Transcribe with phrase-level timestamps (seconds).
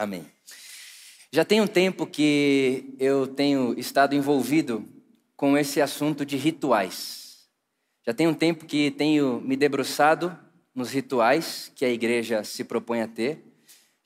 [0.00, 0.24] Amém.
[1.30, 4.88] Já tem um tempo que eu tenho estado envolvido
[5.36, 7.46] com esse assunto de rituais.
[8.06, 10.34] Já tem um tempo que tenho me debruçado
[10.74, 13.44] nos rituais que a igreja se propõe a ter.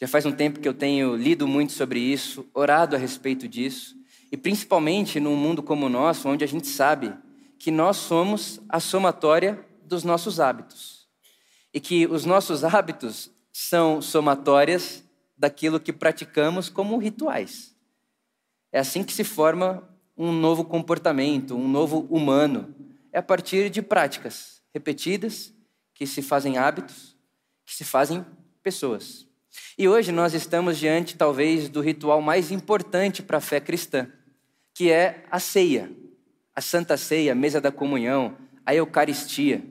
[0.01, 3.95] Já faz um tempo que eu tenho lido muito sobre isso, orado a respeito disso,
[4.32, 7.14] e principalmente num mundo como o nosso, onde a gente sabe
[7.56, 11.06] que nós somos a somatória dos nossos hábitos.
[11.72, 15.04] E que os nossos hábitos são somatórias
[15.37, 17.75] daquilo que praticamos como rituais.
[18.72, 22.75] É assim que se forma um novo comportamento, um novo humano.
[23.13, 25.53] É a partir de práticas repetidas,
[25.94, 27.17] que se fazem hábitos,
[27.64, 28.25] que se fazem
[28.63, 29.27] pessoas.
[29.79, 34.08] E hoje nós estamos diante, talvez, do ritual mais importante para a fé cristã,
[34.75, 35.91] que é a ceia,
[36.55, 39.64] a Santa Ceia, a mesa da comunhão, a Eucaristia.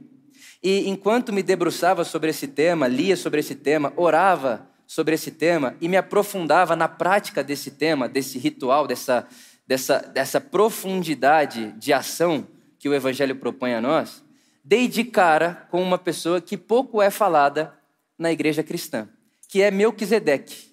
[0.62, 5.76] E enquanto me debruçava sobre esse tema, lia sobre esse tema, orava sobre esse tema
[5.82, 9.28] e me aprofundava na prática desse tema, desse ritual, dessa,
[9.66, 14.23] dessa, dessa profundidade de ação que o Evangelho propõe a nós,
[14.64, 17.73] dei de cara com uma pessoa que pouco é falada
[18.20, 19.09] na igreja cristã,
[19.50, 20.72] que é Melquisedeque.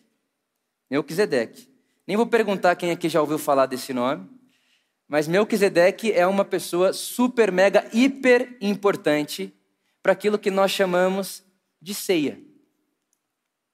[0.90, 1.66] Melquisedeque.
[2.06, 4.28] Nem vou perguntar quem aqui já ouviu falar desse nome,
[5.08, 9.50] mas Melquisedeque é uma pessoa super, mega, hiper importante
[10.02, 11.42] para aquilo que nós chamamos
[11.80, 12.49] de ceia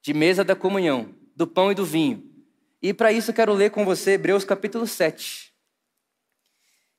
[0.07, 2.23] de mesa da comunhão, do pão e do vinho.
[2.81, 5.51] E para isso eu quero ler com você Hebreus capítulo 7.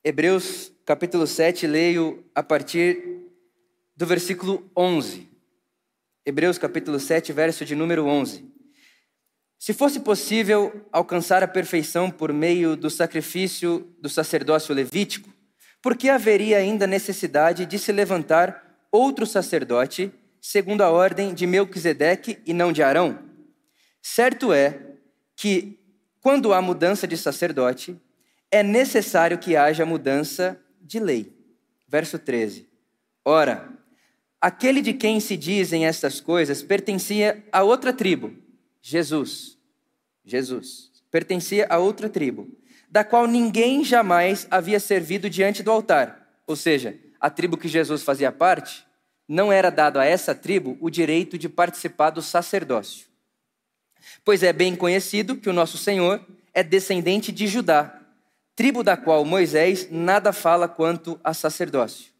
[0.03, 3.23] Hebreus capítulo 7, leio a partir
[3.95, 5.27] do versículo 11.
[6.23, 8.45] Hebreus capítulo 7, verso de número 11.
[9.57, 15.33] Se fosse possível alcançar a perfeição por meio do sacrifício do sacerdócio levítico,
[15.81, 22.39] por que haveria ainda necessidade de se levantar outro sacerdote segundo a ordem de Melquisedeque
[22.45, 23.19] e não de Arão?
[24.01, 24.79] Certo é
[25.35, 25.79] que,
[26.21, 27.99] quando há mudança de sacerdote,
[28.51, 31.33] é necessário que haja mudança de lei.
[31.87, 32.67] Verso 13.
[33.23, 33.69] Ora,
[34.39, 38.33] aquele de quem se dizem estas coisas pertencia a outra tribo,
[38.81, 39.57] Jesus.
[40.23, 40.89] Jesus.
[41.11, 42.47] Pertencia a outra tribo,
[42.89, 46.27] da qual ninguém jamais havia servido diante do altar.
[46.45, 48.85] Ou seja, a tribo que Jesus fazia parte
[49.29, 53.05] não era dado a essa tribo o direito de participar do sacerdócio.
[54.25, 57.95] Pois é bem conhecido que o nosso Senhor é descendente de Judá,
[58.55, 62.11] tribo da qual Moisés nada fala quanto a sacerdócio.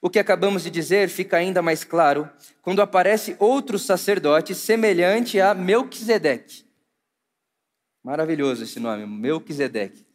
[0.00, 2.30] O que acabamos de dizer fica ainda mais claro
[2.62, 6.64] quando aparece outro sacerdote semelhante a Melquisedeque.
[8.04, 10.06] Maravilhoso esse nome, Melquisedeque.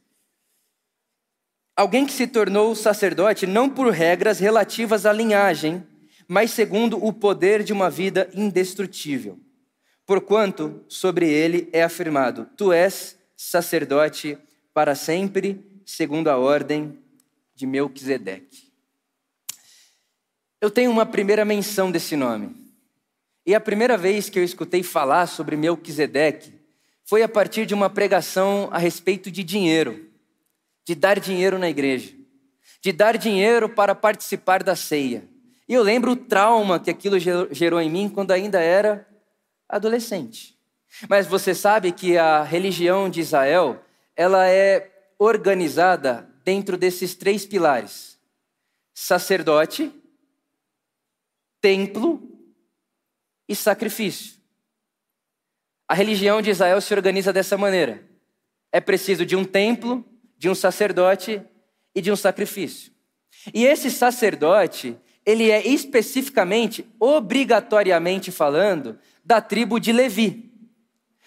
[1.75, 5.85] Alguém que se tornou sacerdote não por regras relativas à linhagem,
[6.27, 9.39] mas segundo o poder de uma vida indestrutível.
[10.05, 14.37] Porquanto sobre ele é afirmado: Tu és sacerdote
[14.73, 16.97] para sempre, segundo a ordem
[17.55, 18.71] de Melquisedeque.
[20.59, 22.55] Eu tenho uma primeira menção desse nome.
[23.45, 26.51] E a primeira vez que eu escutei falar sobre Melquisedeque
[27.05, 30.09] foi a partir de uma pregação a respeito de dinheiro,
[30.85, 32.13] de dar dinheiro na igreja,
[32.81, 35.23] de dar dinheiro para participar da ceia.
[35.67, 39.07] E eu lembro o trauma que aquilo gerou em mim quando ainda era
[39.67, 40.57] adolescente.
[41.09, 43.83] Mas você sabe que a religião de Israel,
[44.15, 48.17] ela é organizada dentro desses três pilares:
[48.93, 49.93] sacerdote,
[51.59, 52.21] templo
[53.47, 54.37] e sacrifício.
[55.87, 58.05] A religião de Israel se organiza dessa maneira.
[58.71, 60.05] É preciso de um templo,
[60.37, 61.41] de um sacerdote
[61.95, 62.91] e de um sacrifício.
[63.53, 70.49] E esse sacerdote, ele é especificamente, obrigatoriamente falando, da tribo de Levi.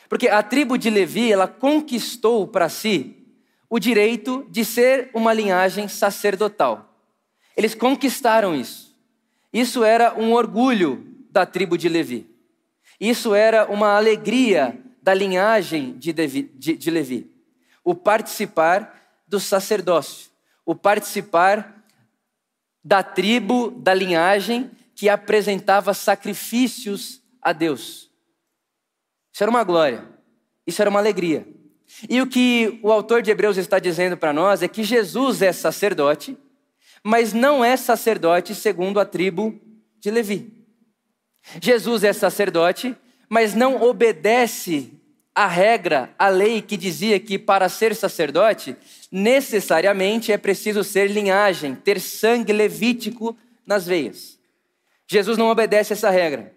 [0.08, 3.26] Porque a tribo de Levi, ela conquistou para si
[3.68, 6.96] o direito de ser uma linhagem sacerdotal.
[7.54, 8.96] Eles conquistaram isso.
[9.52, 12.26] Isso era um orgulho da tribo de Levi.
[12.98, 17.30] Isso era uma alegria da linhagem de, Devi, de, de Levi.
[17.84, 18.98] O participar
[19.28, 20.30] do sacerdócio,
[20.64, 21.79] o participar
[22.82, 28.10] da tribo, da linhagem que apresentava sacrifícios a Deus.
[29.32, 30.04] Isso era uma glória,
[30.66, 31.46] isso era uma alegria.
[32.08, 35.52] E o que o autor de Hebreus está dizendo para nós é que Jesus é
[35.52, 36.36] sacerdote,
[37.02, 39.58] mas não é sacerdote segundo a tribo
[39.98, 40.66] de Levi.
[41.60, 42.96] Jesus é sacerdote,
[43.28, 44.92] mas não obedece
[45.34, 48.76] a regra, a lei que dizia que para ser sacerdote,
[49.10, 53.36] necessariamente é preciso ser linhagem, ter sangue levítico
[53.66, 54.38] nas veias.
[55.08, 56.54] Jesus não obedece essa regra.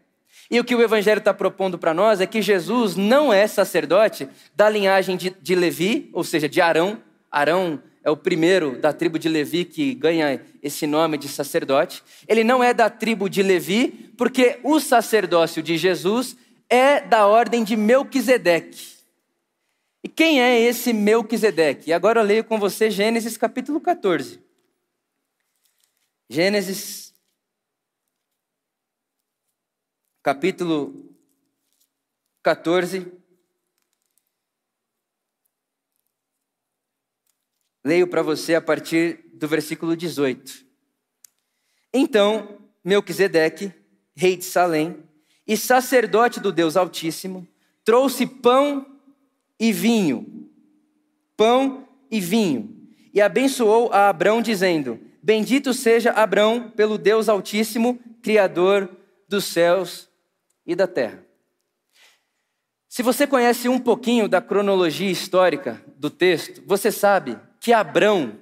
[0.52, 4.28] E o que o Evangelho está propondo para nós é que Jesus não é sacerdote
[4.56, 7.02] da linhagem de, de Levi, ou seja, de Arão.
[7.32, 12.04] Arão é o primeiro da tribo de Levi que ganha esse nome de sacerdote.
[12.28, 16.36] Ele não é da tribo de Levi, porque o sacerdócio de Jesus
[16.70, 18.93] é da ordem de Melquisedeque.
[20.04, 21.90] E quem é esse Melquisedeque?
[21.90, 24.44] E agora eu leio com você Gênesis capítulo 14.
[26.30, 27.14] Gênesis
[30.22, 31.16] capítulo
[32.42, 33.10] 14.
[37.86, 40.66] Leio para você a partir do versículo 18.
[41.94, 43.74] Então, Melquisedeque,
[44.14, 45.02] rei de Salém
[45.48, 47.48] e sacerdote do Deus Altíssimo,
[47.86, 48.93] trouxe pão
[49.60, 50.50] e vinho.
[51.36, 52.76] Pão e vinho.
[53.14, 58.90] E abençoou a Abrão, dizendo: Bendito seja Abrão pelo Deus Altíssimo, Criador
[59.28, 60.10] dos céus
[60.66, 61.24] e da terra.
[62.88, 68.38] Se você conhece um pouquinho da cronologia histórica do texto, você sabe que Abrão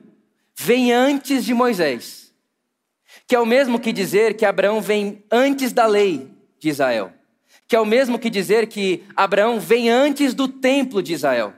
[0.57, 2.33] vem antes de Moisés,
[3.25, 6.29] que é o mesmo que dizer que Abraão vem antes da lei
[6.59, 7.13] de Israel,
[7.71, 11.53] que é o mesmo que dizer que Abraão vem antes do templo de Israel,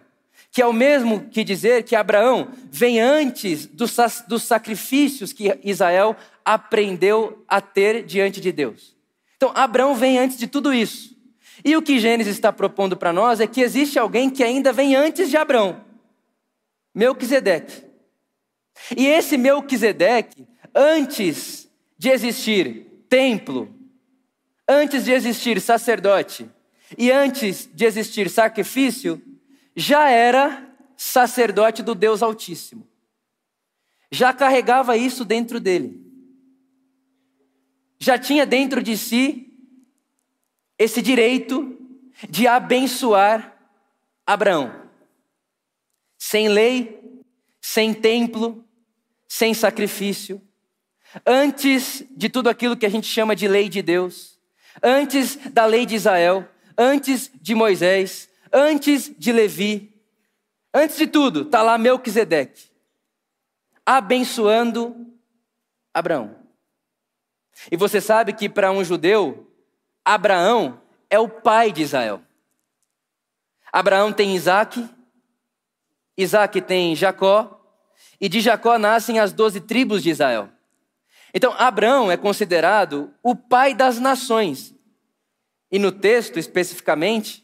[0.52, 6.16] que é o mesmo que dizer que Abraão vem antes dos, dos sacrifícios que Israel
[6.46, 8.96] aprendeu a ter diante de Deus.
[9.36, 11.18] Então, Abraão vem antes de tudo isso.
[11.66, 14.96] E o que Gênesis está propondo para nós é que existe alguém que ainda vem
[14.96, 15.84] antes de Abraão.
[16.94, 17.86] Melquisedeque.
[18.96, 21.68] E esse Melquisedeque, antes
[21.98, 23.68] de existir templo,
[24.68, 26.50] antes de existir sacerdote
[26.98, 29.22] e antes de existir sacrifício,
[29.76, 32.88] já era sacerdote do Deus Altíssimo.
[34.12, 36.02] Já carregava isso dentro dele.
[38.00, 39.52] Já tinha dentro de si
[40.78, 41.78] esse direito
[42.30, 43.58] de abençoar
[44.26, 44.84] Abraão
[46.24, 47.22] sem lei,
[47.60, 48.64] sem templo,
[49.28, 50.42] sem sacrifício,
[51.26, 54.33] antes de tudo aquilo que a gente chama de lei de Deus,
[54.82, 56.48] antes da lei de Israel,
[56.78, 59.94] antes de Moisés, antes de Levi,
[60.74, 62.70] antes de tudo, está lá Melquisedeque,
[63.86, 64.96] abençoando
[65.94, 66.36] Abraão.
[67.72, 69.52] E você sabe que para um judeu,
[70.04, 72.22] Abraão é o pai de Israel.
[73.72, 74.88] Abraão tem Isaac,
[76.18, 77.60] Isaac tem Jacó,
[78.20, 80.53] e de Jacó nascem as doze tribos de Israel.
[81.34, 84.76] Então, Abraão é considerado o pai das nações.
[85.72, 87.44] E no texto, especificamente,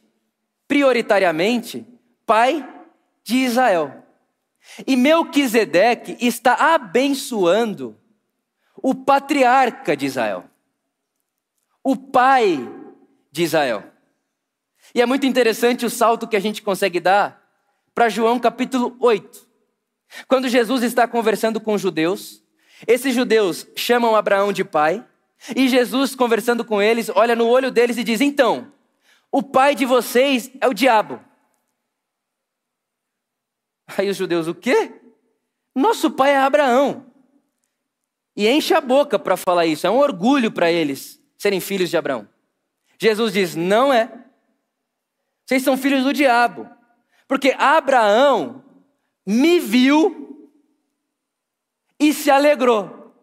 [0.68, 1.86] prioritariamente,
[2.26, 2.68] pai
[3.24, 4.06] de Israel.
[4.86, 7.98] E Melquisedeque está abençoando
[8.76, 10.46] o patriarca de Israel,
[11.84, 12.58] o pai
[13.32, 13.84] de Israel.
[14.94, 17.44] E é muito interessante o salto que a gente consegue dar
[17.94, 19.48] para João capítulo 8.
[20.28, 22.44] Quando Jesus está conversando com os judeus,
[22.88, 25.06] esses judeus chamam Abraão de pai,
[25.56, 28.72] e Jesus, conversando com eles, olha no olho deles e diz: Então,
[29.31, 31.24] o pai de vocês é o diabo.
[33.98, 34.94] Aí os judeus, o quê?
[35.76, 37.06] Nosso pai é Abraão.
[38.36, 41.98] E enche a boca para falar isso, é um orgulho para eles serem filhos de
[41.98, 42.28] Abraão.
[43.00, 44.12] Jesus diz: Não é.
[45.46, 46.70] Vocês são filhos do diabo.
[47.28, 48.64] Porque Abraão
[49.26, 50.39] me viu
[52.00, 53.14] e se alegrou.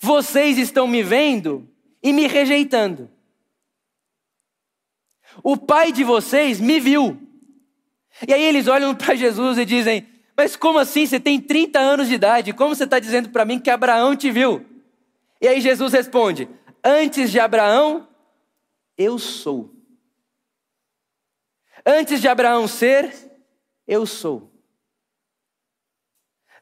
[0.00, 1.68] Vocês estão me vendo
[2.02, 3.10] e me rejeitando.
[5.42, 7.20] O pai de vocês me viu.
[8.26, 10.06] E aí eles olham para Jesus e dizem:
[10.36, 11.06] Mas como assim?
[11.06, 12.52] Você tem 30 anos de idade.
[12.52, 14.64] Como você está dizendo para mim que Abraão te viu?
[15.40, 16.48] E aí Jesus responde:
[16.82, 18.08] Antes de Abraão,
[18.96, 19.72] eu sou.
[21.86, 23.14] Antes de Abraão ser,
[23.86, 24.47] eu sou.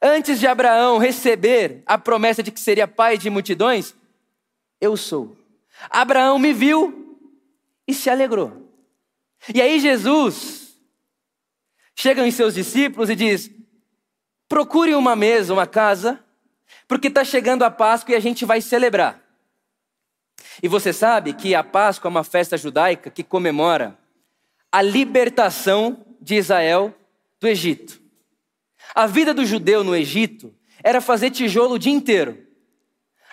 [0.08, 3.92] Antes de Abraão receber a promessa de que seria pai de multidões,
[4.80, 5.36] eu sou.
[5.90, 7.18] Abraão me viu
[7.88, 8.70] e se alegrou.
[9.52, 10.78] E aí Jesus
[11.92, 13.50] chega em seus discípulos e diz:
[14.48, 16.24] procure uma mesa, uma casa,
[16.86, 19.20] porque está chegando a Páscoa e a gente vai celebrar.
[20.62, 23.98] E você sabe que a Páscoa é uma festa judaica que comemora
[24.70, 26.94] a libertação de Israel
[27.40, 28.05] do Egito.
[28.94, 32.46] A vida do judeu no Egito era fazer tijolo o dia inteiro.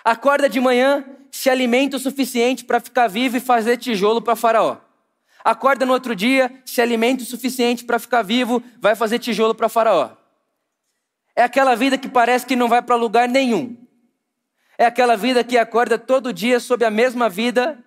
[0.04, 4.78] Acorda de manhã, se alimenta o suficiente para ficar vivo e fazer tijolo para Faraó.
[5.44, 9.68] Acorda no outro dia, se alimenta o suficiente para ficar vivo, vai fazer tijolo para
[9.68, 10.10] Faraó.
[11.36, 13.76] É aquela vida que parece que não vai para lugar nenhum.
[14.78, 17.82] É aquela vida que acorda todo dia sob a mesma vida,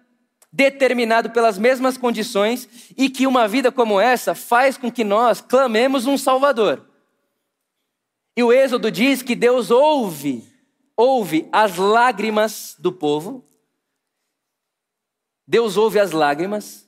[0.52, 6.06] determinado pelas mesmas condições e que uma vida como essa faz com que nós clamemos
[6.06, 6.87] um Salvador.
[8.38, 10.48] E o Êxodo diz que Deus ouve,
[10.96, 13.44] ouve as lágrimas do povo.
[15.48, 16.88] Deus ouve as lágrimas.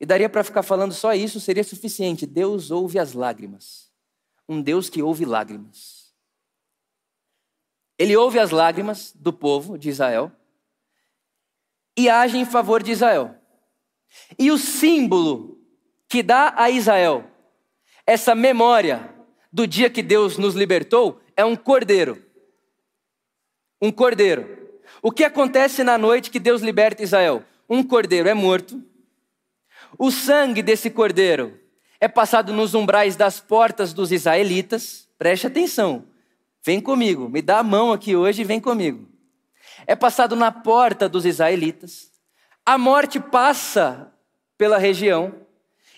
[0.00, 2.24] E daria para ficar falando só isso, seria suficiente.
[2.24, 3.92] Deus ouve as lágrimas.
[4.48, 6.14] Um Deus que ouve lágrimas.
[7.98, 10.32] Ele ouve as lágrimas do povo de Israel
[11.94, 13.36] e age em favor de Israel.
[14.38, 15.62] E o símbolo
[16.08, 17.30] que dá a Israel
[18.06, 19.19] essa memória
[19.52, 22.22] do dia que Deus nos libertou é um cordeiro.
[23.80, 24.58] Um cordeiro.
[25.02, 27.42] O que acontece na noite que Deus liberta Israel?
[27.68, 28.82] Um cordeiro é morto.
[29.98, 31.58] O sangue desse cordeiro
[31.98, 35.08] é passado nos umbrais das portas dos israelitas.
[35.18, 36.04] Preste atenção.
[36.62, 37.28] Vem comigo.
[37.28, 39.08] Me dá a mão aqui hoje e vem comigo.
[39.86, 42.10] É passado na porta dos israelitas.
[42.64, 44.12] A morte passa
[44.56, 45.34] pela região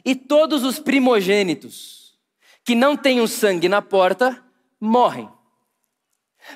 [0.04, 2.01] e todos os primogênitos
[2.64, 4.42] que não o sangue na porta
[4.80, 5.28] morrem.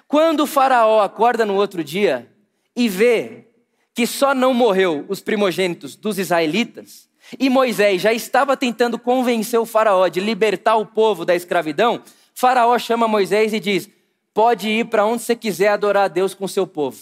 [0.06, 2.30] Quando o Faraó acorda no outro dia
[2.74, 3.48] e vê
[3.94, 7.08] que só não morreu os primogênitos dos israelitas,
[7.38, 12.02] e Moisés já estava tentando convencer o Faraó de libertar o povo da escravidão,
[12.34, 13.88] Faraó chama Moisés e diz:
[14.32, 16.98] Pode ir para onde você quiser adorar a Deus com seu povo.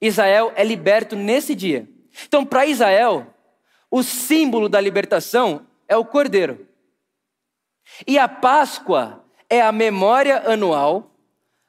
[0.00, 1.88] Israel é liberto nesse dia.
[2.26, 3.26] Então, para Israel,
[3.90, 6.66] o símbolo da libertação é o cordeiro.
[8.06, 11.10] E a Páscoa é a memória anual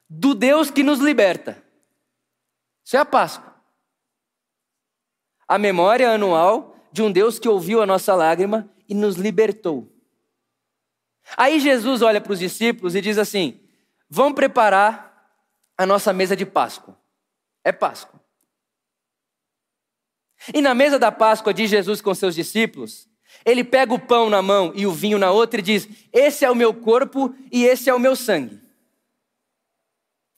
[0.08, 1.62] do Deus que nos liberta.
[2.84, 3.54] Isso é a Páscoa.
[5.46, 9.90] A memória anual de um Deus que ouviu a nossa lágrima e nos libertou.
[11.36, 13.60] Aí Jesus olha para os discípulos e diz assim:
[14.08, 15.14] Vão preparar
[15.76, 16.96] a nossa mesa de Páscoa.
[17.62, 18.20] É Páscoa.
[20.52, 23.08] E na mesa da Páscoa de Jesus com seus discípulos,
[23.44, 26.50] ele pega o pão na mão e o vinho na outra e diz: Esse é
[26.50, 28.60] o meu corpo e esse é o meu sangue.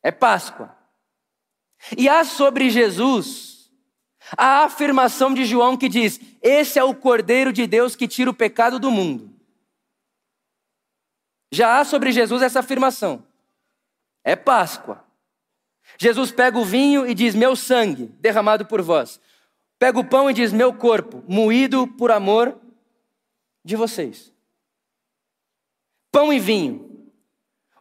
[0.03, 0.77] É Páscoa.
[1.97, 3.71] E há sobre Jesus
[4.37, 8.35] a afirmação de João que diz: Esse é o Cordeiro de Deus que tira o
[8.35, 9.33] pecado do mundo.
[11.53, 13.25] Já há sobre Jesus essa afirmação.
[14.25, 15.05] É Páscoa.
[15.97, 19.21] Jesus pega o vinho e diz: Meu sangue derramado por vós.
[19.79, 22.61] Pega o pão e diz: Meu corpo, moído por amor
[23.67, 24.33] de vocês.
[26.13, 27.11] Pão e vinho.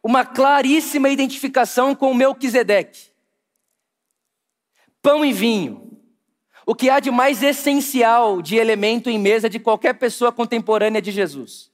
[0.04, 3.12] Uma claríssima identificação com o Melquisedeque.
[5.02, 6.02] Pão e vinho.
[6.66, 11.12] O que há de mais essencial de elemento em mesa de qualquer pessoa contemporânea de
[11.12, 11.72] Jesus.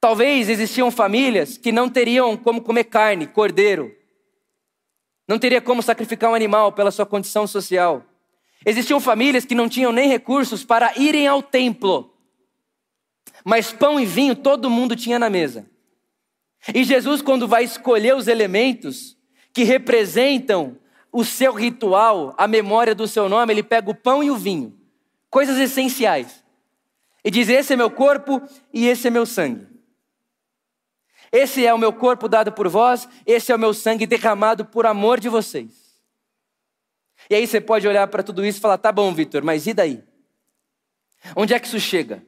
[0.00, 3.96] Talvez existiam famílias que não teriam como comer carne, cordeiro.
[5.28, 8.04] Não teria como sacrificar um animal pela sua condição social.
[8.66, 12.17] Existiam famílias que não tinham nem recursos para irem ao templo
[13.48, 15.64] mas pão e vinho todo mundo tinha na mesa.
[16.74, 19.16] E Jesus, quando vai escolher os elementos
[19.54, 20.76] que representam
[21.10, 24.78] o seu ritual, a memória do seu nome, ele pega o pão e o vinho,
[25.30, 26.44] coisas essenciais,
[27.24, 29.66] e diz: Esse é meu corpo e esse é meu sangue.
[31.32, 34.84] Esse é o meu corpo dado por vós, esse é o meu sangue derramado por
[34.84, 35.98] amor de vocês.
[37.30, 39.72] E aí você pode olhar para tudo isso e falar: tá bom, Vitor, mas e
[39.72, 40.04] daí?
[41.34, 42.22] Onde é que isso chega?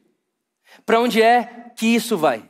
[0.84, 2.48] Para onde é que isso vai?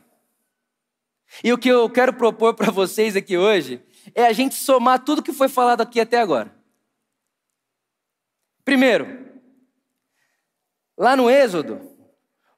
[1.43, 3.81] E o que eu quero propor para vocês aqui hoje
[4.13, 6.53] é a gente somar tudo que foi falado aqui até agora.
[8.65, 9.41] Primeiro,
[10.97, 11.81] lá no Êxodo,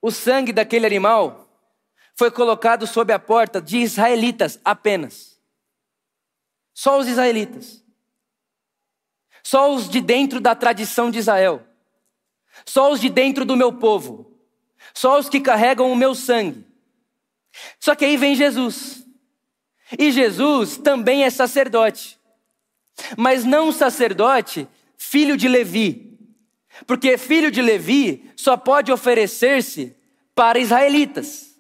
[0.02, 1.48] o sangue daquele animal
[2.16, 5.40] foi colocado sob a porta de israelitas apenas.
[6.74, 7.84] Só os israelitas.
[9.44, 11.66] Só os de dentro da tradição de Israel.
[12.66, 14.33] Só os de dentro do meu povo
[14.94, 16.66] só os que carregam o meu sangue.
[17.80, 19.06] Só que aí vem Jesus.
[19.98, 22.20] E Jesus também é sacerdote.
[23.18, 26.18] Mas não sacerdote, filho de Levi.
[26.88, 29.96] Porque filho de Levi só pode oferecer-se
[30.34, 31.56] para israelitas.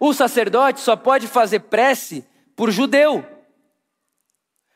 [0.00, 2.24] O sacerdote só pode fazer prece
[2.56, 3.26] por judeu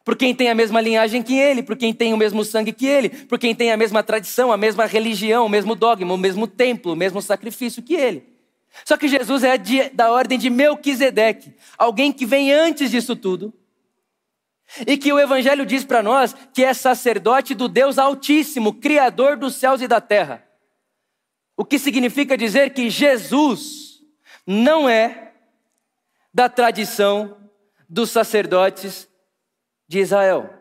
[0.07, 2.87] por quem tem a mesma linhagem que ele, por quem tem o mesmo sangue que
[2.87, 6.47] ele, por quem tem a mesma tradição, a mesma religião, o mesmo dogma, o mesmo
[6.47, 8.25] templo, o mesmo sacrifício que ele.
[8.85, 13.53] Só que Jesus é de, da ordem de Melquisedeque, alguém que vem antes disso tudo.
[14.87, 19.57] E que o Evangelho diz para nós que é sacerdote do Deus Altíssimo, Criador dos
[19.57, 20.47] céus e da terra.
[21.57, 24.05] O que significa dizer que Jesus
[24.47, 25.33] não é
[26.33, 27.37] da tradição
[27.89, 29.09] dos sacerdotes
[29.89, 30.53] de Israel.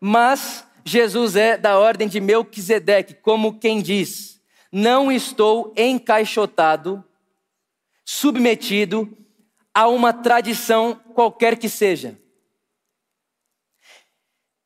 [0.00, 4.40] Mas Jesus é da ordem de Melquisedeque, como quem diz:
[4.70, 7.04] Não estou encaixotado,
[8.04, 9.16] submetido
[9.74, 12.18] a uma tradição qualquer que seja.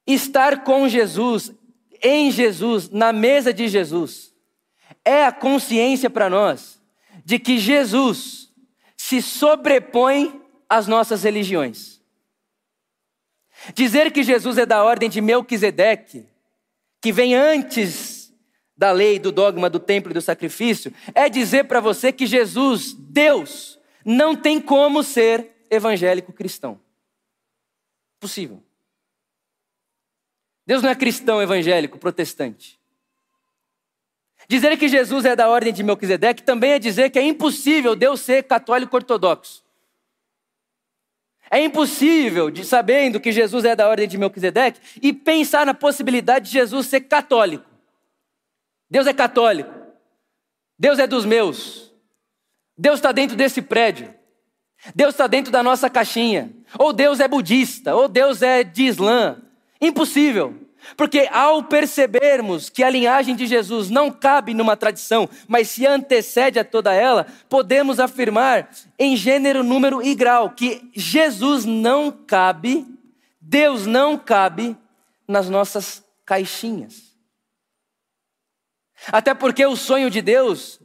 [0.07, 1.53] Estar com Jesus,
[2.03, 4.35] em Jesus, na mesa de Jesus,
[5.05, 6.81] é a consciência para nós
[7.25, 8.53] de que Jesus
[8.97, 12.00] se sobrepõe às nossas religiões.
[13.75, 16.27] Dizer que Jesus é da ordem de Melquisedeque,
[17.01, 18.33] que vem antes
[18.77, 22.95] da lei, do dogma do templo e do sacrifício, é dizer para você que Jesus,
[22.95, 26.81] Deus, não tem como ser evangélico cristão.
[28.19, 28.63] Possível.
[30.67, 32.81] Deus não é cristão evangélico protestante.
[34.49, 38.21] Dizer que Jesus é da ordem de Melquisedeque também é dizer que é impossível Deus
[38.21, 39.63] ser católico ortodoxo.
[41.51, 46.47] É impossível, de, sabendo que Jesus é da ordem de Melquisedeque, e pensar na possibilidade
[46.47, 47.65] de Jesus ser católico.
[48.89, 49.75] Deus é católico.
[50.79, 51.93] Deus é dos meus.
[52.79, 54.15] Deus está dentro desse prédio.
[54.95, 56.51] Deus está dentro da nossa caixinha.
[56.79, 59.43] Ou Deus é budista, ou Deus é de Islã.
[59.81, 60.70] Impossível.
[60.97, 66.59] Porque ao percebermos que a linhagem de Jesus não cabe numa tradição, mas se antecede
[66.59, 72.87] a toda ela, podemos afirmar em gênero, número e grau que Jesus não cabe,
[73.41, 74.77] Deus não cabe
[75.27, 77.11] nas nossas caixinhas.
[79.09, 80.81] Até porque o sonho de Deus,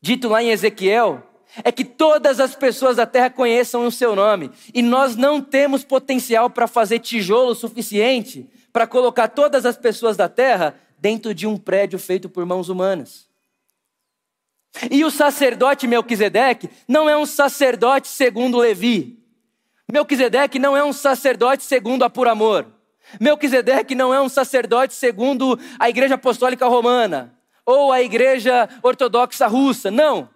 [0.00, 1.22] dito lá em Ezequiel,
[1.62, 4.50] é que todas as pessoas da terra conheçam o seu nome.
[4.72, 10.28] E nós não temos potencial para fazer tijolo suficiente para colocar todas as pessoas da
[10.28, 13.28] terra dentro de um prédio feito por mãos humanas.
[14.90, 19.18] E o sacerdote Melquisedeque não é um sacerdote segundo Levi.
[19.90, 22.66] Melquisedeque não é um sacerdote segundo a por amor.
[23.20, 27.36] Melquisedeque não é um sacerdote segundo a Igreja Apostólica Romana
[27.66, 29.90] ou a Igreja Ortodoxa Russa.
[29.90, 30.30] Não.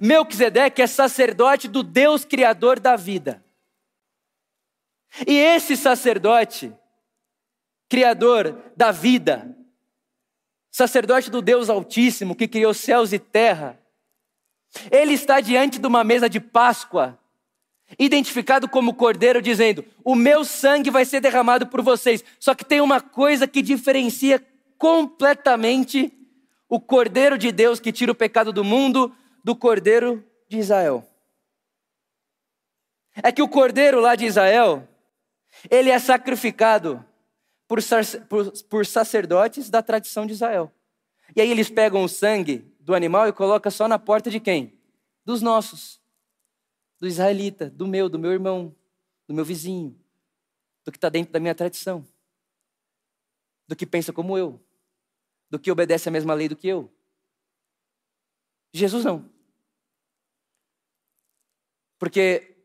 [0.00, 3.42] Melquisedeque é sacerdote do Deus Criador da vida.
[5.26, 6.72] E esse sacerdote,
[7.88, 9.56] Criador da vida,
[10.70, 13.78] sacerdote do Deus Altíssimo que criou céus e terra,
[14.90, 17.18] ele está diante de uma mesa de Páscoa,
[17.98, 22.22] identificado como cordeiro, dizendo: O meu sangue vai ser derramado por vocês.
[22.38, 24.44] Só que tem uma coisa que diferencia
[24.76, 26.12] completamente
[26.68, 31.06] o cordeiro de Deus que tira o pecado do mundo do cordeiro de Israel.
[33.22, 34.86] É que o cordeiro lá de Israel,
[35.70, 37.04] ele é sacrificado
[37.68, 37.78] por,
[38.28, 40.72] por, por sacerdotes da tradição de Israel.
[41.36, 44.80] E aí eles pegam o sangue do animal e colocam só na porta de quem?
[45.22, 46.00] Dos nossos.
[46.98, 48.74] Do israelita, do meu, do meu irmão,
[49.28, 49.96] do meu vizinho,
[50.84, 52.04] do que está dentro da minha tradição,
[53.68, 54.60] do que pensa como eu,
[55.50, 56.90] do que obedece a mesma lei do que eu.
[58.72, 59.30] Jesus não.
[61.98, 62.56] Porque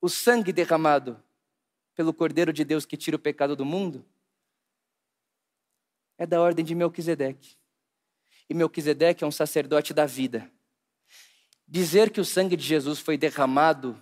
[0.00, 1.22] o sangue derramado
[1.94, 4.04] pelo Cordeiro de Deus que tira o pecado do mundo
[6.18, 7.56] é da ordem de Melquisedeque.
[8.48, 10.50] E Melquisedeque é um sacerdote da vida.
[11.66, 14.00] Dizer que o sangue de Jesus foi derramado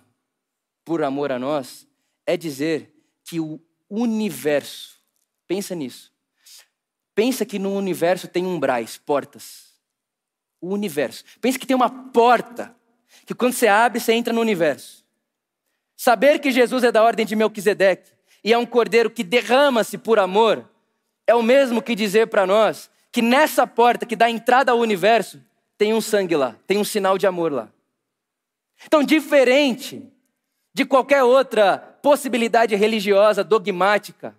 [0.83, 1.87] por amor a nós
[2.25, 4.97] é dizer que o universo,
[5.47, 6.11] pensa nisso.
[7.15, 9.73] Pensa que no universo tem umbrais, portas.
[10.59, 11.23] O universo.
[11.39, 12.75] Pensa que tem uma porta
[13.25, 15.05] que quando você abre, você entra no universo.
[15.95, 18.11] Saber que Jesus é da ordem de Melquisedeque
[18.43, 20.69] e é um cordeiro que derrama-se por amor
[21.27, 25.41] é o mesmo que dizer para nós que nessa porta que dá entrada ao universo
[25.77, 27.69] tem um sangue lá, tem um sinal de amor lá.
[28.85, 30.03] Então, diferente
[30.73, 34.35] de qualquer outra possibilidade religiosa dogmática,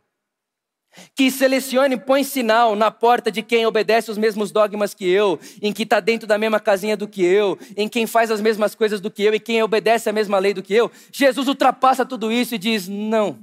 [1.15, 5.39] que selecione e põe sinal na porta de quem obedece os mesmos dogmas que eu,
[5.61, 8.75] em que está dentro da mesma casinha do que eu, em quem faz as mesmas
[8.75, 10.91] coisas do que eu e quem obedece a mesma lei do que eu.
[11.11, 13.39] Jesus ultrapassa tudo isso e diz: não.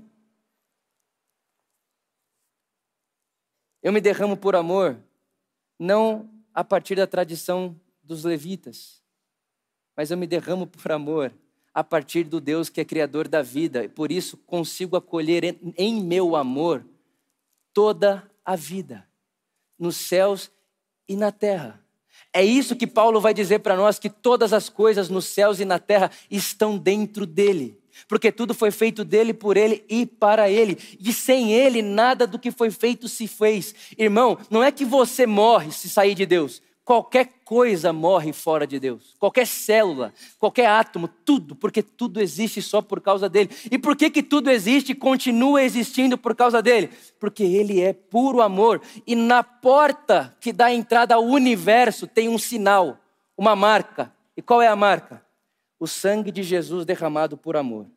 [3.81, 4.97] Eu me derramo por amor,
[5.79, 9.01] não a partir da tradição dos levitas,
[9.95, 11.33] mas eu me derramo por amor
[11.73, 16.03] a partir do Deus que é criador da vida, e por isso consigo acolher em
[16.03, 16.85] meu amor
[17.73, 19.07] toda a vida,
[19.79, 20.51] nos céus
[21.07, 21.83] e na terra.
[22.33, 25.65] É isso que Paulo vai dizer para nós: que todas as coisas nos céus e
[25.65, 30.77] na terra estão dentro dele porque tudo foi feito dele, por ele e para ele.
[30.99, 33.73] E sem ele, nada do que foi feito se fez.
[33.97, 36.61] Irmão, não é que você morre se sair de Deus.
[36.83, 39.13] qualquer coisa morre fora de Deus.
[39.19, 43.49] Qualquer célula, qualquer átomo, tudo, porque tudo existe só por causa dele.
[43.69, 46.89] E por que que tudo existe e continua existindo por causa dele?
[47.19, 48.81] Porque ele é puro amor.
[49.05, 52.97] E na porta que dá entrada ao universo tem um sinal,
[53.37, 54.13] uma marca.
[54.35, 55.23] E qual é a marca?
[55.81, 57.87] O sangue de Jesus derramado por amor.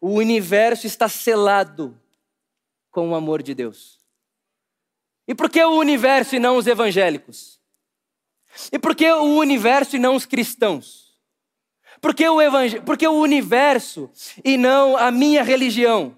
[0.00, 2.00] O universo está selado
[2.90, 4.00] com o amor de Deus.
[5.28, 7.60] E por que o universo e não os evangélicos?
[8.72, 11.14] E por que o universo e não os cristãos?
[12.00, 12.82] Por que o, evangel...
[12.84, 14.10] por que o universo
[14.42, 16.16] e não a minha religião?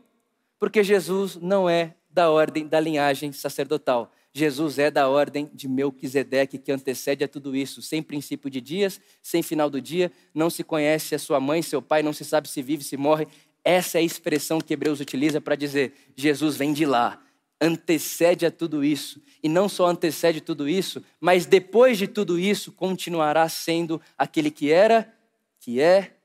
[0.56, 4.12] Porque Jesus não é da ordem da linhagem sacerdotal.
[4.32, 7.82] Jesus é da ordem de Melquisedeque, que antecede a tudo isso.
[7.82, 11.82] Sem princípio de dias, sem final do dia, não se conhece a sua mãe, seu
[11.82, 13.26] pai, não se sabe se vive, se morre.
[13.64, 17.20] Essa é a expressão que Hebreus utiliza para dizer: Jesus vem de lá
[17.60, 19.20] antecede a tudo isso.
[19.42, 24.70] E não só antecede tudo isso, mas depois de tudo isso continuará sendo aquele que
[24.70, 25.12] era,
[25.60, 26.16] que é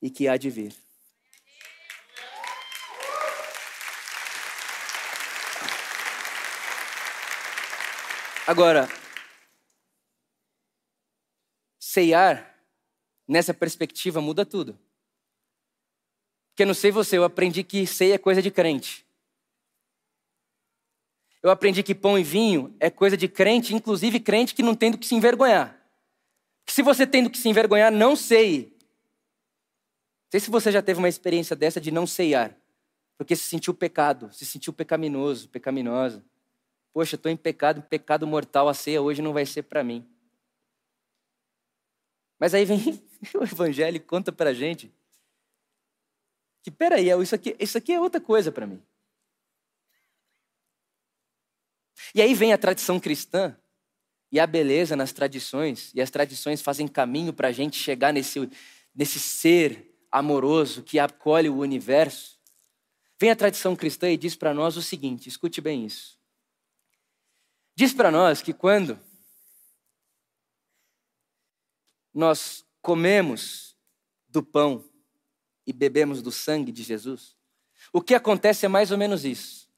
[0.00, 0.74] e que há de vir.
[8.48, 8.88] Agora,
[11.78, 12.58] ceiar,
[13.28, 14.78] nessa perspectiva, muda tudo.
[16.48, 19.06] Porque não sei você, eu aprendi que ceia é coisa de crente.
[21.42, 24.92] Eu aprendi que pão e vinho é coisa de crente, inclusive crente que não tem
[24.92, 25.78] do que se envergonhar.
[26.64, 28.74] Que se você tem do que se envergonhar, não sei.
[30.22, 32.56] Não sei se você já teve uma experiência dessa de não ceiar,
[33.18, 36.24] porque se sentiu pecado, se sentiu pecaminoso, pecaminosa.
[36.98, 40.04] Poxa, estou em pecado, pecado mortal, a ceia hoje não vai ser para mim.
[42.40, 42.76] Mas aí vem
[43.38, 44.92] o evangelho e conta para a gente
[46.60, 48.82] que, peraí, isso aqui, isso aqui é outra coisa para mim.
[52.12, 53.56] E aí vem a tradição cristã
[54.32, 58.50] e a beleza nas tradições, e as tradições fazem caminho para a gente chegar nesse,
[58.92, 62.40] nesse ser amoroso que acolhe o universo.
[63.20, 66.17] Vem a tradição cristã e diz para nós o seguinte: escute bem isso.
[67.78, 68.98] Diz para nós que quando
[72.12, 73.76] nós comemos
[74.28, 74.84] do pão
[75.64, 77.36] e bebemos do sangue de Jesus,
[77.92, 79.70] o que acontece é mais ou menos isso.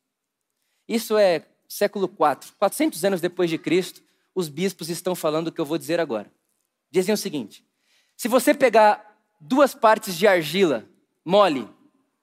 [0.88, 4.02] Isso é século IV, 400 anos depois de Cristo,
[4.34, 6.32] os bispos estão falando o que eu vou dizer agora.
[6.90, 7.62] Dizem o seguinte:
[8.16, 10.88] se você pegar duas partes de argila
[11.22, 11.68] mole,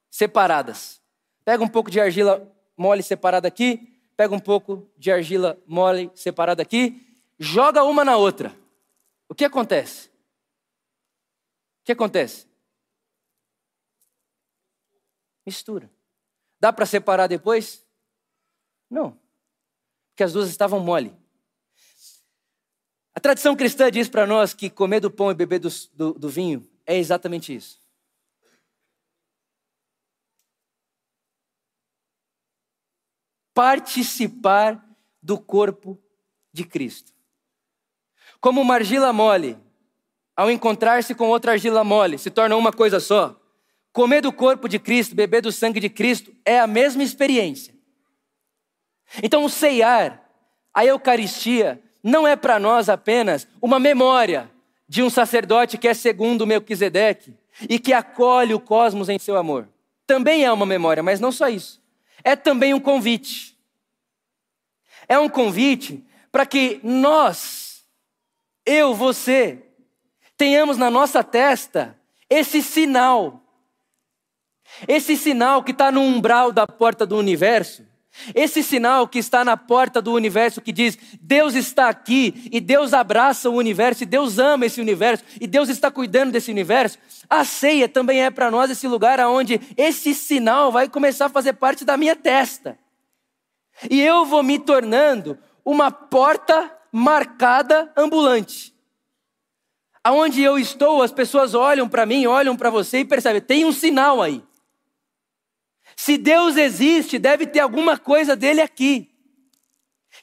[0.09, 0.99] separadas,
[1.45, 6.61] pega um pouco de argila mole separada aqui, pega um pouco de argila mole separada
[6.61, 7.07] aqui,
[7.39, 8.53] joga uma na outra.
[9.29, 10.09] O que acontece?
[11.81, 12.45] O que acontece?
[15.45, 15.89] Mistura.
[16.59, 17.85] Dá para separar depois?
[18.89, 19.17] Não
[20.17, 21.15] porque as duas estavam mole.
[23.13, 26.27] A tradição cristã diz para nós que comer do pão e beber do, do, do
[26.27, 27.79] vinho é exatamente isso.
[33.57, 34.85] Participar
[35.19, 35.99] do corpo
[36.53, 37.11] de Cristo.
[38.39, 39.57] Como uma argila mole,
[40.35, 43.35] ao encontrar-se com outra argila mole, se torna uma coisa só.
[43.91, 47.73] Comer do corpo de Cristo, beber do sangue de Cristo é a mesma experiência.
[49.23, 50.23] Então, o ceiar,
[50.71, 54.51] a Eucaristia, não é para nós apenas uma memória
[54.87, 57.35] de um sacerdote que é segundo Melquisedeque
[57.67, 59.67] e que acolhe o cosmos em seu amor.
[60.05, 61.86] Também é uma memória, mas não só isso.
[62.27, 63.57] É também um convite.
[65.07, 67.85] É um convite para que nós,
[68.65, 69.65] eu, você,
[70.35, 71.97] tenhamos na nossa testa
[72.29, 73.41] esse sinal.
[74.89, 77.87] Esse sinal que está no umbral da porta do universo
[78.33, 82.93] esse sinal que está na porta do universo que diz: Deus está aqui e Deus
[82.93, 86.97] abraça o universo, e Deus ama esse universo, e Deus está cuidando desse universo.
[87.29, 91.53] A ceia também é para nós esse lugar onde esse sinal vai começar a fazer
[91.53, 92.77] parte da minha testa.
[93.89, 98.73] E eu vou me tornando uma porta marcada ambulante.
[100.03, 103.73] Aonde eu estou, as pessoas olham para mim, olham para você e percebem, tem um
[103.73, 104.41] sinal aí.
[106.07, 109.13] Se Deus existe, deve ter alguma coisa dele aqui.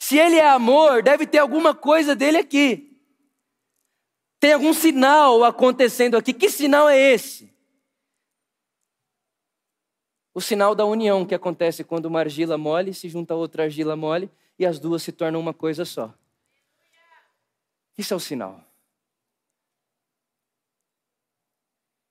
[0.00, 2.98] Se ele é amor, deve ter alguma coisa dele aqui.
[4.40, 6.32] Tem algum sinal acontecendo aqui.
[6.32, 7.54] Que sinal é esse?
[10.32, 13.94] O sinal da união que acontece quando uma argila mole se junta a outra argila
[13.94, 16.14] mole e as duas se tornam uma coisa só.
[17.98, 18.64] Isso é o sinal.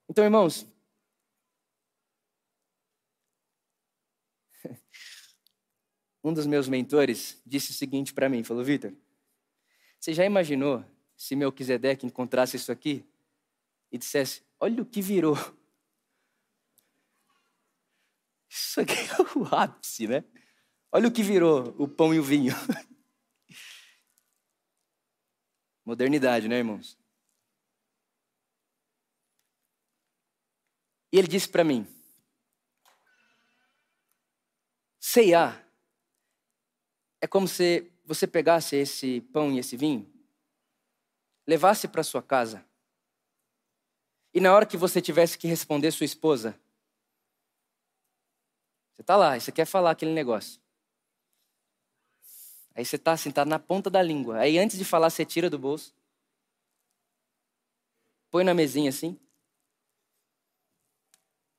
[0.07, 0.71] Então, irmãos,
[6.23, 8.93] Um dos meus mentores disse o seguinte para mim, falou: "Vitor,
[9.99, 10.83] Você já imaginou
[11.15, 13.05] se Melquisedeque encontrasse isso aqui
[13.91, 15.35] e dissesse: Olha o que virou.
[18.49, 20.23] Isso aqui é o ápice, né?
[20.91, 22.53] Olha o que virou o pão e o vinho.
[25.83, 26.97] Modernidade, né, irmãos?
[31.11, 31.87] E ele disse para mim:
[34.99, 35.67] Ceiar
[37.23, 40.05] é como se você pegasse esse pão e esse vinho,
[41.47, 42.65] levasse para sua casa,
[44.33, 46.59] e na hora que você tivesse que responder sua esposa,
[48.93, 50.61] você está lá, você quer falar aquele negócio.
[52.75, 54.39] Aí você está sentado na ponta da língua.
[54.39, 55.95] Aí antes de falar, você tira do bolso.
[58.29, 59.17] Põe na mesinha assim.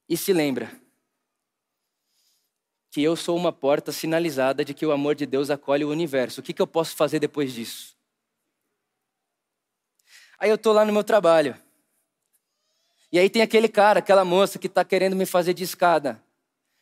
[0.07, 0.84] E se lembra
[2.94, 6.40] que eu sou uma porta sinalizada de que o amor de Deus acolhe o universo.
[6.40, 7.96] O que, que eu posso fazer depois disso?
[10.38, 11.61] Aí eu estou lá no meu trabalho.
[13.11, 16.22] E aí tem aquele cara, aquela moça que está querendo me fazer de escada.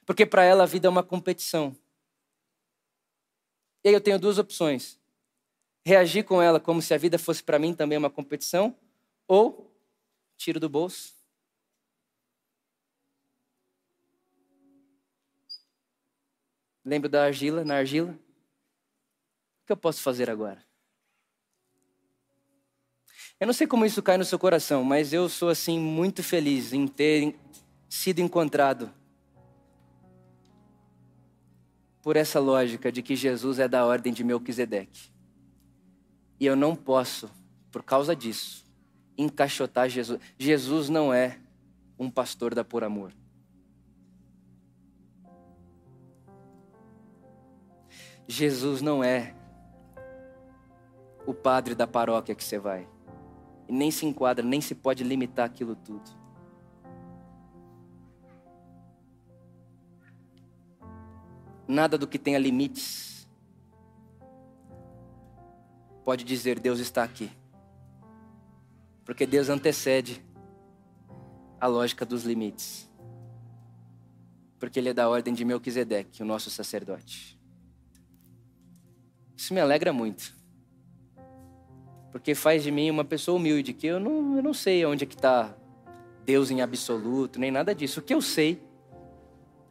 [0.04, 1.74] Porque para ela a vida é uma competição.
[3.82, 5.00] E aí eu tenho duas opções:
[5.82, 8.76] reagir com ela como se a vida fosse para mim também uma competição,
[9.26, 9.74] ou
[10.36, 11.21] tiro do bolso.
[16.84, 18.12] Lembro da argila, na argila.
[18.12, 20.62] O que eu posso fazer agora?
[23.38, 26.72] Eu não sei como isso cai no seu coração, mas eu sou assim muito feliz
[26.72, 27.36] em ter
[27.88, 28.92] sido encontrado
[32.02, 35.12] por essa lógica de que Jesus é da ordem de Melquisedeque.
[36.38, 37.30] E eu não posso,
[37.70, 38.64] por causa disso,
[39.16, 40.20] encaixotar Jesus.
[40.36, 41.38] Jesus não é
[41.98, 43.12] um pastor da por amor.
[48.26, 49.34] Jesus não é
[51.26, 52.88] o padre da paróquia que você vai.
[53.68, 56.10] E nem se enquadra, nem se pode limitar aquilo tudo.
[61.66, 63.26] Nada do que tenha limites
[66.04, 67.30] pode dizer Deus está aqui.
[69.04, 70.24] Porque Deus antecede
[71.60, 72.90] a lógica dos limites.
[74.58, 77.41] Porque Ele é da ordem de Melquisedeque, o nosso sacerdote.
[79.42, 80.32] Isso me alegra muito.
[82.12, 85.06] Porque faz de mim uma pessoa humilde, que eu não, eu não sei onde é
[85.06, 85.52] que está
[86.24, 87.98] Deus em absoluto, nem nada disso.
[87.98, 88.62] O que eu sei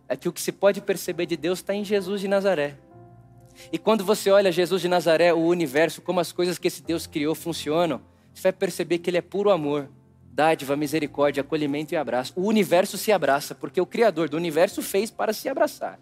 [0.10, 2.75] é que o que se pode perceber de Deus está em Jesus de Nazaré.
[3.71, 7.07] E quando você olha Jesus de Nazaré, o universo, como as coisas que esse Deus
[7.07, 8.01] criou funcionam,
[8.34, 9.89] você vai perceber que ele é puro amor,
[10.34, 12.34] dádiva, misericórdia, acolhimento e abraço.
[12.36, 15.97] O universo se abraça, porque o Criador do universo fez para se abraçar.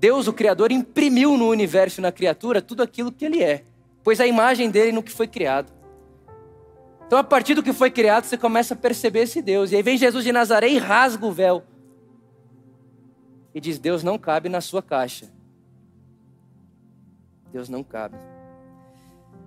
[0.00, 3.64] Deus, o Criador, imprimiu no universo e na criatura tudo aquilo que ele é,
[4.02, 5.70] pois a imagem dele no que foi criado.
[7.06, 9.72] Então, a partir do que foi criado, você começa a perceber esse Deus.
[9.72, 11.62] E aí vem Jesus de Nazaré e rasga o véu
[13.54, 15.30] e diz: Deus não cabe na sua caixa.
[17.52, 18.16] Deus não cabe.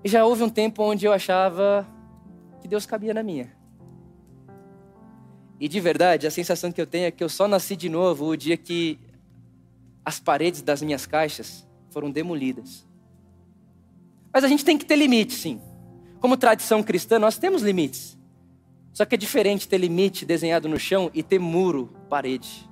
[0.04, 1.88] E já houve um tempo onde eu achava
[2.62, 3.52] que Deus cabia na minha.
[5.60, 8.28] E de verdade, a sensação que eu tenho é que eu só nasci de novo
[8.28, 9.00] o dia que
[10.06, 12.86] as paredes das minhas caixas foram demolidas.
[14.34, 15.62] Mas a gente tem que ter limite, sim.
[16.20, 18.18] Como tradição cristã, nós temos limites.
[18.94, 22.70] Só que é diferente ter limite desenhado no chão e ter muro, parede.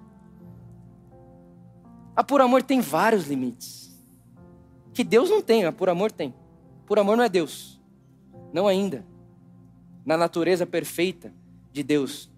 [2.15, 3.91] A por amor tem vários limites.
[4.93, 6.33] Que Deus não tem, a por amor tem.
[6.85, 7.81] Por amor não é Deus.
[8.53, 9.05] Não ainda.
[10.05, 11.33] Na natureza perfeita
[11.71, 12.30] de Deus.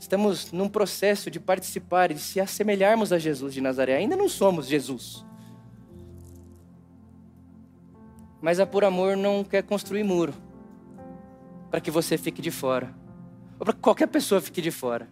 [0.00, 3.96] Estamos num processo de participar e de se assemelharmos a Jesus de Nazaré.
[3.96, 5.22] Ainda não somos Jesus.
[8.40, 10.32] Mas a por amor não quer construir muro
[11.70, 12.94] para que você fique de fora.
[13.58, 15.06] Ou para que qualquer pessoa fique de fora.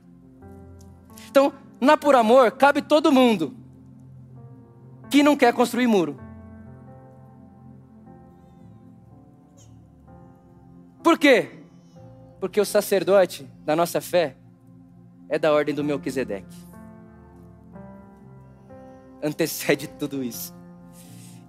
[1.31, 3.55] Então, na por amor, cabe todo mundo
[5.11, 6.19] que não quer construir muro.
[11.05, 11.59] Por quê?
[12.41, 14.35] Porque o sacerdote da nossa fé
[15.29, 16.57] é da ordem do Melquisedeque.
[19.23, 20.55] Antecede tudo isso.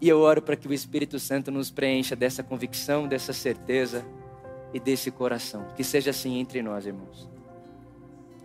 [0.01, 4.05] E eu oro para que o Espírito Santo nos preencha dessa convicção, dessa certeza
[4.73, 5.67] e desse coração.
[5.75, 7.29] Que seja assim entre nós, irmãos.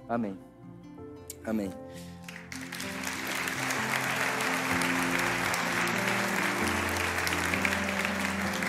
[0.09, 0.37] Amém.
[1.45, 1.71] Amém.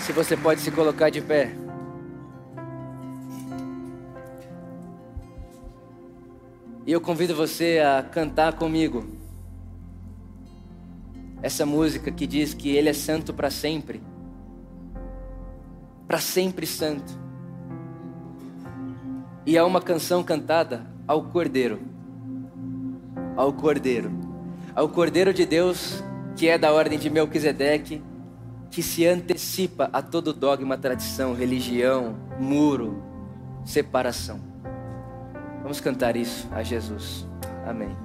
[0.05, 1.51] Se você pode se colocar de pé.
[6.85, 9.07] E eu convido você a cantar comigo
[11.41, 14.01] essa música que diz que Ele é santo para sempre.
[16.07, 17.11] para sempre santo.
[19.47, 21.79] E há uma canção cantada ao Cordeiro.
[23.35, 24.11] Ao Cordeiro.
[24.75, 26.03] Ao Cordeiro de Deus,
[26.35, 28.03] que é da ordem de Melquisedeque,
[28.69, 33.01] que se antecipa a todo dogma, tradição, religião, muro,
[33.63, 34.54] separação.
[35.65, 37.25] Vamos cantar isso a Jesus.
[37.65, 38.04] Amém.